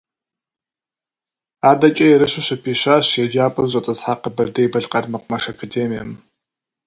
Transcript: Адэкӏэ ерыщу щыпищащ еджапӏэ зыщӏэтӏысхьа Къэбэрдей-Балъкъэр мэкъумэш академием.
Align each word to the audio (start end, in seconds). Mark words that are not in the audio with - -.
Адэкӏэ 1.69 2.05
ерыщу 2.15 2.41
щыпищащ 2.45 3.05
еджапӏэ 3.23 3.61
зыщӏэтӏысхьа 3.65 4.13
Къэбэрдей-Балъкъэр 4.21 5.05
мэкъумэш 5.11 5.43
академием. 5.53 6.11